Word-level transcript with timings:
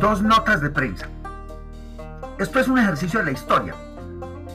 Dos 0.00 0.22
notas 0.22 0.62
de 0.62 0.70
prensa. 0.70 1.08
Esto 2.38 2.58
es 2.58 2.68
un 2.68 2.78
ejercicio 2.78 3.18
de 3.18 3.26
la 3.26 3.32
historia, 3.32 3.74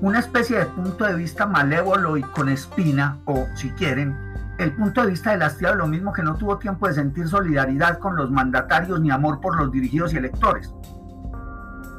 una 0.00 0.18
especie 0.18 0.58
de 0.58 0.64
punto 0.64 1.04
de 1.04 1.14
vista 1.14 1.44
malévolo 1.44 2.16
y 2.16 2.22
con 2.22 2.48
espina, 2.48 3.18
o 3.26 3.44
si 3.54 3.68
quieren, 3.72 4.16
el 4.58 4.72
punto 4.74 5.02
de 5.02 5.08
vista 5.08 5.32
del 5.32 5.42
hastiado 5.42 5.74
lo 5.74 5.88
mismo 5.88 6.14
que 6.14 6.22
no 6.22 6.36
tuvo 6.36 6.56
tiempo 6.56 6.88
de 6.88 6.94
sentir 6.94 7.28
solidaridad 7.28 7.98
con 7.98 8.16
los 8.16 8.30
mandatarios 8.30 8.98
ni 9.02 9.10
amor 9.10 9.42
por 9.42 9.58
los 9.58 9.70
dirigidos 9.70 10.14
y 10.14 10.16
electores. 10.16 10.72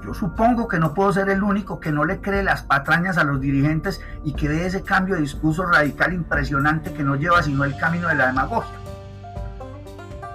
Yo 0.04 0.16
supongo 0.16 0.68
que 0.68 0.80
no 0.80 0.96
puedo 0.96 1.14
ser 1.14 1.30
el 1.30 1.44
único 1.44 1.80
que 1.80 1.92
no 1.92 2.06
le 2.06 2.20
cree 2.20 2.42
las 2.42 2.64
patrañas 2.64 3.20
a 3.20 3.24
los 3.24 3.40
dirigentes 3.40 4.02
y 4.24 4.34
que 4.34 4.48
ve 4.48 4.66
ese 4.66 4.82
cambio 4.82 5.14
de 5.14 5.22
discurso 5.22 5.64
radical 5.64 6.12
impresionante 6.12 6.92
que 6.92 7.04
no 7.04 7.16
lleva 7.16 7.44
sino 7.44 7.66
el 7.66 7.78
camino 7.78 8.08
de 8.08 8.16
la 8.16 8.26
demagogia. 8.26 8.87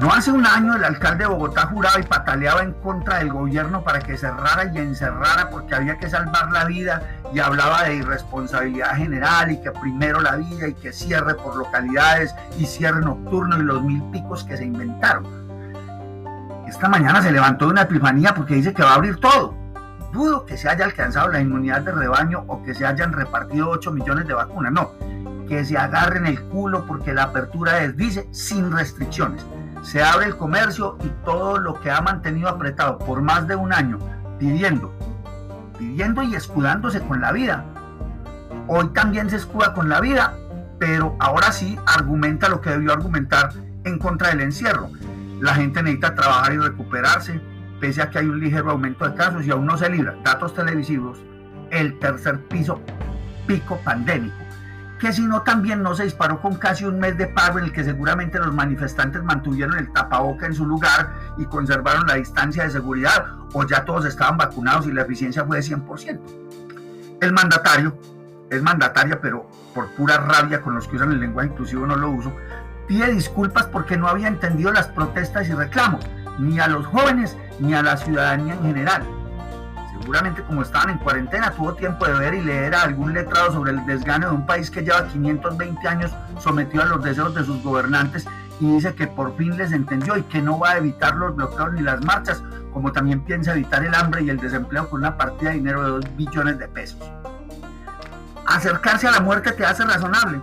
No 0.01 0.13
hace 0.13 0.33
un 0.33 0.47
año 0.47 0.75
el 0.75 0.85
alcalde 0.85 1.25
de 1.25 1.31
Bogotá 1.31 1.67
juraba 1.67 2.01
y 2.01 2.03
pataleaba 2.03 2.63
en 2.63 2.73
contra 2.73 3.19
del 3.19 3.31
gobierno 3.31 3.85
para 3.85 4.01
que 4.01 4.17
cerrara 4.17 4.65
y 4.73 4.79
encerrara 4.79 5.51
porque 5.51 5.75
había 5.75 5.99
que 5.99 6.09
salvar 6.09 6.51
la 6.51 6.65
vida 6.65 7.03
y 7.33 7.39
hablaba 7.39 7.85
de 7.85 7.97
irresponsabilidad 7.97 8.97
general 8.97 9.53
y 9.53 9.61
que 9.61 9.71
primero 9.71 10.21
la 10.21 10.37
vida 10.37 10.67
y 10.67 10.75
que 10.75 10.93
cierre 10.93 11.35
por 11.35 11.57
localidades 11.57 12.35
y 12.59 12.67
cierre 12.67 13.01
nocturno 13.01 13.59
y 13.59 13.63
los 13.63 13.83
mil 13.83 14.03
picos 14.11 14.45
que 14.45 14.57
se 14.57 14.65
inventaron. 14.65 15.27
Esta 16.67 16.89
mañana 16.89 17.21
se 17.23 17.31
levantó 17.31 17.67
de 17.67 17.73
una 17.73 17.83
epifanía 17.83 18.35
porque 18.35 18.55
dice 18.55 18.73
que 18.73 18.83
va 18.83 18.93
a 18.93 18.95
abrir 18.95 19.21
todo. 19.21 19.55
Dudo 20.11 20.47
que 20.47 20.57
se 20.57 20.69
haya 20.69 20.85
alcanzado 20.85 21.29
la 21.29 21.41
inmunidad 21.41 21.83
de 21.83 21.93
rebaño 21.93 22.45
o 22.49 22.63
que 22.63 22.75
se 22.75 22.87
hayan 22.87 23.13
repartido 23.13 23.69
8 23.69 23.93
millones 23.93 24.27
de 24.27 24.35
vacunas, 24.35 24.73
no. 24.73 24.91
Que 25.49 25.65
se 25.65 25.77
agarren 25.77 26.27
el 26.27 26.43
culo 26.45 26.87
porque 26.87 27.13
la 27.13 27.25
apertura 27.25 27.81
es, 27.81 27.97
dice, 27.97 28.27
sin 28.33 28.73
restricciones 28.73 29.45
se 29.83 30.03
abre 30.03 30.27
el 30.27 30.37
comercio 30.37 30.97
y 31.05 31.09
todo 31.25 31.59
lo 31.59 31.81
que 31.81 31.91
ha 31.91 32.01
mantenido 32.01 32.49
apretado 32.49 32.99
por 32.99 33.21
más 33.21 33.47
de 33.49 33.57
un 33.57 33.73
año, 33.73 33.99
pidiendo, 34.39 34.95
pidiendo 35.79 36.23
y 36.23 36.35
escudándose 36.35 37.01
con 37.01 37.21
la 37.21 37.33
vida. 37.33 37.65
Hoy 38.69 38.89
también 38.89 39.29
se 39.29 39.37
escuda 39.37 39.75
con 39.75 39.89
la 39.89 40.01
vida, 40.01 40.35
pero 40.79 41.17
ahora 41.19 41.53
sí 41.53 41.79
argumenta 41.87 42.49
lo 42.49 42.61
que 42.61 42.71
debió 42.71 42.93
argumentar 42.93 43.51
en 43.85 43.99
contra 43.99 44.29
del 44.29 44.41
encierro. 44.41 44.89
La 45.41 45.55
gente 45.55 45.83
necesita 45.83 46.15
trabajar 46.15 46.53
y 46.53 46.59
recuperarse, 46.59 47.41
pese 47.81 48.03
a 48.03 48.11
que 48.11 48.21
hay 48.21 48.27
un 48.27 48.39
ligero 48.39 48.71
aumento 48.71 49.09
de 49.09 49.15
casos 49.17 49.45
y 49.45 49.51
aún 49.51 49.67
no 49.67 49.77
se 49.77 49.91
libra. 49.91 50.15
Datos 50.23 50.55
televisivos, 50.55 51.19
el 51.71 51.99
tercer 51.99 52.41
piso 52.47 52.81
pico 53.47 53.77
pandémico 53.85 54.42
que 55.03 55.13
si 55.13 55.23
no 55.23 55.43
también 55.43 55.83
no 55.83 55.97
se 55.97 56.05
disparó 56.05 56.41
con 56.41 56.55
casi 56.55 56.85
un 56.85 57.01
mes 57.01 57.19
de 57.19 57.27
paro 57.27 57.59
en 57.59 57.65
el 57.65 57.73
que 57.73 57.83
seguramente 57.83 58.39
los 58.39 58.55
manifestantes 58.55 59.21
mantuvieron 59.25 59.77
el 59.77 59.93
tapaboca 59.93 60.47
en 60.47 60.55
su 60.55 60.65
lugar 60.65 61.13
y 61.39 61.45
conservaron 61.47 62.07
la 62.07 62.15
distancia 62.15 62.63
de 62.63 62.71
seguridad 62.71 63.27
o 63.53 63.67
ya 63.67 63.85
todos 63.85 64.05
estaban 64.05 64.37
vacunados 64.37 64.87
y 64.87 64.93
la 64.93 65.03
eficiencia 65.03 65.45
fue 65.45 65.57
de 65.57 65.65
100%. 65.65 66.21
El 67.21 67.33
mandatario, 67.33 67.99
es 68.49 68.63
mandataria 68.63 69.21
pero 69.21 69.51
por 69.75 69.89
pura 69.97 70.19
rabia 70.19 70.63
con 70.63 70.77
los 70.77 70.87
que 70.87 70.95
usan 70.95 71.11
el 71.11 71.19
lenguaje 71.19 71.49
inclusivo 71.49 71.85
no 71.85 71.97
lo 71.97 72.09
uso, 72.09 72.33
pide 72.87 73.11
disculpas 73.11 73.67
porque 73.67 73.97
no 73.97 74.07
había 74.07 74.29
entendido 74.29 74.71
las 74.71 74.87
protestas 74.87 75.49
y 75.49 75.53
reclamos, 75.53 76.07
ni 76.39 76.61
a 76.61 76.69
los 76.69 76.87
jóvenes 76.87 77.37
ni 77.59 77.75
a 77.75 77.83
la 77.83 77.97
ciudadanía 77.97 78.55
en 78.55 78.63
general 78.63 79.03
seguramente 80.03 80.43
como 80.43 80.63
estaban 80.63 80.91
en 80.91 80.99
cuarentena, 80.99 81.53
tuvo 81.53 81.75
tiempo 81.75 82.05
de 82.05 82.15
ver 82.15 82.35
y 82.35 82.43
leer 82.43 82.75
algún 82.75 83.13
letrado 83.13 83.53
sobre 83.53 83.71
el 83.71 83.87
desgano 83.87 84.31
de 84.31 84.35
un 84.35 84.47
país 84.47 84.69
que 84.69 84.83
lleva 84.83 85.07
520 85.07 85.89
años 85.89 86.11
sometido 86.41 86.83
a 86.83 86.87
los 86.87 87.05
deseos 87.05 87.35
de 87.35 87.45
sus 87.45 87.63
gobernantes 87.63 88.27
y 88.59 88.75
dice 88.75 88.95
que 88.95 89.07
por 89.07 89.37
fin 89.37 89.57
les 89.57 89.71
entendió 89.71 90.17
y 90.17 90.23
que 90.25 90.43
no 90.43 90.59
va 90.59 90.71
a 90.71 90.79
evitar 90.79 91.15
los 91.15 91.37
bloqueos 91.37 91.73
ni 91.75 91.83
las 91.83 92.05
marchas, 92.05 92.43
como 92.73 92.91
también 92.91 93.25
piensa 93.25 93.53
evitar 93.53 93.85
el 93.85 93.95
hambre 93.95 94.23
y 94.23 94.31
el 94.31 94.39
desempleo 94.39 94.91
con 94.91 95.01
una 95.01 95.17
partida 95.17 95.51
de 95.51 95.57
dinero 95.57 95.85
de 95.85 95.91
2 95.91 96.17
billones 96.17 96.59
de 96.59 96.69
pesos. 96.69 97.01
Acercarse 98.47 99.07
a 99.07 99.13
la 99.13 99.21
muerte 99.21 99.53
te 99.53 99.65
hace 99.65 99.85
razonable, 99.85 100.41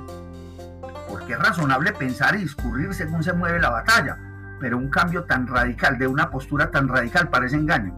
porque 1.09 1.33
es 1.33 1.39
razonable 1.39 1.91
pensar 1.91 2.35
y 2.35 2.39
discurrir 2.39 2.93
según 2.93 3.23
se 3.23 3.33
mueve 3.33 3.59
la 3.59 3.69
batalla, 3.69 4.17
pero 4.61 4.77
un 4.77 4.89
cambio 4.89 5.25
tan 5.25 5.47
radical, 5.47 5.97
de 5.97 6.07
una 6.07 6.29
postura 6.29 6.71
tan 6.71 6.87
radical, 6.87 7.29
parece 7.29 7.57
engaño 7.57 7.93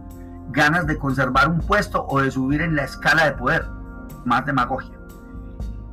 ganas 0.50 0.86
de 0.86 0.98
conservar 0.98 1.48
un 1.48 1.60
puesto 1.60 2.06
o 2.06 2.20
de 2.20 2.30
subir 2.30 2.60
en 2.60 2.76
la 2.76 2.84
escala 2.84 3.24
de 3.24 3.32
poder. 3.32 3.66
Más 4.24 4.44
demagogia. 4.46 4.96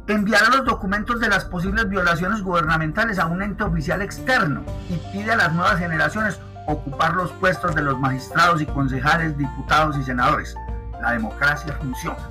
Enviar 0.07 0.47
los 0.49 0.65
documentos 0.65 1.19
de 1.19 1.29
las 1.29 1.45
posibles 1.45 1.87
violaciones 1.87 2.41
gubernamentales 2.41 3.19
a 3.19 3.27
un 3.27 3.41
ente 3.41 3.63
oficial 3.63 4.01
externo 4.01 4.63
y 4.89 4.97
pide 5.11 5.31
a 5.31 5.37
las 5.37 5.53
nuevas 5.53 5.77
generaciones 5.77 6.39
ocupar 6.67 7.13
los 7.13 7.31
puestos 7.33 7.75
de 7.75 7.83
los 7.83 7.99
magistrados 7.99 8.61
y 8.61 8.65
concejales, 8.65 9.37
diputados 9.37 9.97
y 9.97 10.03
senadores. 10.03 10.55
La 11.01 11.11
democracia 11.11 11.73
funciona. 11.73 12.29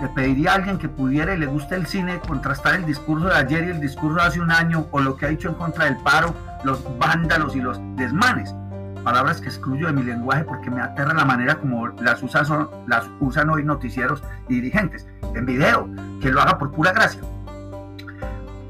Le 0.00 0.08
pediría 0.08 0.52
a 0.52 0.54
alguien 0.56 0.78
que 0.78 0.88
pudiera 0.88 1.34
y 1.34 1.38
le 1.38 1.46
guste 1.46 1.74
el 1.74 1.86
cine 1.86 2.20
contrastar 2.26 2.74
el 2.74 2.84
discurso 2.84 3.26
de 3.26 3.36
ayer 3.36 3.64
y 3.64 3.70
el 3.70 3.80
discurso 3.80 4.16
de 4.16 4.22
hace 4.22 4.40
un 4.40 4.50
año 4.50 4.86
o 4.90 5.00
lo 5.00 5.16
que 5.16 5.26
ha 5.26 5.28
dicho 5.28 5.48
en 5.48 5.54
contra 5.54 5.84
del 5.84 5.96
paro, 5.98 6.34
los 6.64 6.82
vándalos 6.98 7.54
y 7.54 7.60
los 7.60 7.78
desmanes 7.96 8.54
palabras 9.04 9.40
que 9.40 9.48
excluyo 9.48 9.86
de 9.86 9.92
mi 9.92 10.02
lenguaje 10.02 10.44
porque 10.44 10.70
me 10.70 10.80
aterra 10.80 11.14
la 11.14 11.24
manera 11.24 11.56
como 11.56 11.86
las 11.88 12.22
usan, 12.22 12.68
las 12.86 13.04
usan 13.20 13.50
hoy 13.50 13.62
noticieros 13.62 14.22
y 14.48 14.54
dirigentes. 14.54 15.06
En 15.34 15.46
video, 15.46 15.88
que 16.20 16.30
lo 16.30 16.40
haga 16.40 16.58
por 16.58 16.72
pura 16.72 16.92
gracia. 16.92 17.20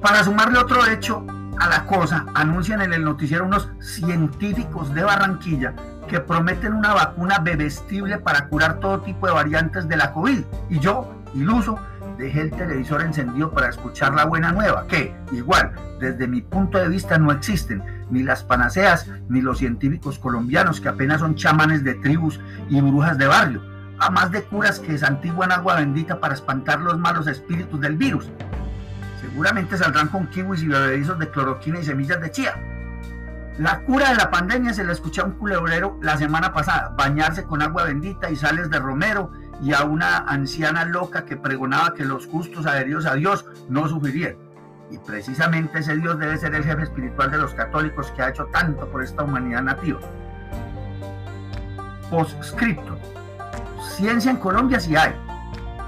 Para 0.03 0.25
sumarle 0.25 0.59
otro 0.59 0.85
hecho 0.87 1.25
a 1.59 1.69
la 1.69 1.87
cosa, 1.87 2.27
anuncian 2.35 2.83
en 2.83 2.93
el 2.93 3.05
noticiero 3.05 3.47
unos 3.47 3.71
científicos 3.81 4.93
de 4.93 5.05
Barranquilla 5.05 5.75
que 6.09 6.21
prometen 6.21 6.75
una 6.75 6.93
vacuna 6.93 7.39
bebestible 7.39 8.19
para 8.19 8.49
curar 8.49 8.81
todo 8.81 9.01
tipo 9.01 9.27
de 9.27 9.33
variantes 9.33 9.89
de 9.89 9.97
la 9.97 10.13
COVID. 10.13 10.45
Y 10.69 10.79
yo, 10.81 11.11
iluso, 11.33 11.79
dejé 12.19 12.43
el 12.43 12.51
televisor 12.51 13.03
encendido 13.03 13.51
para 13.51 13.69
escuchar 13.69 14.15
la 14.15 14.25
buena 14.25 14.53
nueva, 14.53 14.87
que, 14.87 15.15
igual, 15.33 15.73
desde 16.01 16.27
mi 16.27 16.43
punto 16.43 16.79
de 16.79 16.89
vista 16.89 17.19
no 17.19 17.33
existen 17.33 17.83
ni 18.11 18.23
las 18.23 18.43
panaceas, 18.43 19.09
ni 19.29 19.41
los 19.41 19.59
científicos 19.59 20.19
colombianos 20.19 20.81
que 20.81 20.89
apenas 20.89 21.21
son 21.21 21.35
chamanes 21.35 21.85
de 21.85 21.95
tribus 21.95 22.41
y 22.69 22.81
brujas 22.81 23.19
de 23.19 23.27
barrio, 23.27 23.63
a 23.99 24.11
más 24.11 24.31
de 24.31 24.43
curas 24.43 24.81
que 24.81 24.99
santiguan 24.99 25.53
agua 25.53 25.77
bendita 25.77 26.21
para 26.21 26.35
espantar 26.35 26.81
los 26.81 26.99
malos 26.99 27.27
espíritus 27.27 27.81
del 27.81 27.97
virus. 27.97 28.31
Seguramente 29.21 29.77
saldrán 29.77 30.09
con 30.09 30.27
kiwis 30.27 30.63
y 30.63 30.69
bebedizos 30.69 31.19
de 31.19 31.31
cloroquina 31.31 31.81
y 31.81 31.85
semillas 31.85 32.21
de 32.21 32.31
chía. 32.31 32.55
La 33.59 33.81
cura 33.81 34.11
de 34.11 34.17
la 34.17 34.31
pandemia 34.31 34.75
se 34.75 34.85
la 34.85 34.93
escuché 34.93 35.21
a 35.21 35.25
un 35.25 35.33
culebrero 35.33 35.99
la 36.03 36.19
semana 36.19 36.53
pasada, 36.53 36.93
bañarse 36.97 37.45
con 37.45 37.63
agua 37.63 37.85
bendita 37.85 38.29
y 38.29 38.37
sales 38.37 38.69
de 38.69 38.81
romero 38.81 39.31
y 39.65 39.73
a 39.73 39.83
una 39.83 40.19
anciana 40.19 40.85
loca 40.85 41.25
que 41.25 41.39
pregonaba 41.39 41.95
que 41.95 42.05
los 42.05 42.27
justos 42.27 42.67
adheridos 42.67 43.07
a 43.07 43.15
Dios 43.15 43.47
no 43.71 43.89
sufrirían. 43.89 44.37
Y 44.91 44.99
precisamente 44.99 45.79
ese 45.79 45.97
Dios 45.97 46.19
debe 46.19 46.37
ser 46.37 46.55
el 46.55 46.65
jefe 46.65 46.83
espiritual 46.83 47.31
de 47.31 47.39
los 47.39 47.55
católicos 47.55 48.11
que 48.11 48.23
ha 48.23 48.29
hecho 48.29 48.45
tanto 48.53 48.87
por 48.91 49.03
esta 49.03 49.23
humanidad 49.23 49.63
nativa. 49.63 50.01
Postscripto. 52.11 52.99
Ciencia 53.97 54.31
en 54.31 54.37
Colombia 54.37 54.79
sí 54.79 54.97
hay. 54.97 55.15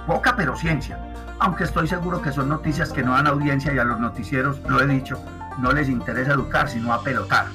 Poca 0.07 0.35
pero 0.35 0.57
ciencia. 0.57 0.99
Aunque 1.39 1.65
estoy 1.65 1.87
seguro 1.87 2.23
que 2.23 2.33
son 2.33 2.49
noticias 2.49 2.91
que 2.91 3.03
no 3.03 3.13
dan 3.13 3.27
audiencia 3.27 3.75
y 3.75 3.79
a 3.79 3.85
los 3.85 4.01
noticieros, 4.01 4.59
lo 4.67 4.81
he 4.81 4.87
dicho, 4.87 5.23
no 5.59 5.71
les 5.73 5.91
interesa 5.91 6.33
educar, 6.33 6.67
sino 6.67 6.95
apelotar. 6.95 7.49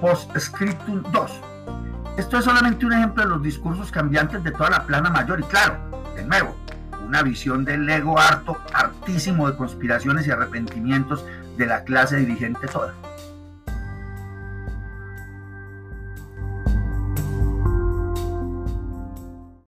Postscriptum 0.00 1.02
2. 1.10 1.47
Esto 2.18 2.36
es 2.36 2.44
solamente 2.44 2.84
un 2.84 2.92
ejemplo 2.92 3.22
de 3.22 3.28
los 3.28 3.42
discursos 3.44 3.92
cambiantes 3.92 4.42
de 4.42 4.50
toda 4.50 4.70
la 4.70 4.82
plana 4.82 5.08
mayor 5.08 5.38
y 5.38 5.44
claro, 5.44 5.78
de 6.16 6.24
nuevo, 6.24 6.52
una 7.06 7.22
visión 7.22 7.64
del 7.64 7.88
ego 7.88 8.18
harto, 8.18 8.56
hartísimo 8.74 9.48
de 9.48 9.56
conspiraciones 9.56 10.26
y 10.26 10.32
arrepentimientos 10.32 11.24
de 11.56 11.66
la 11.66 11.84
clase 11.84 12.16
dirigente 12.16 12.66
toda. 12.66 12.92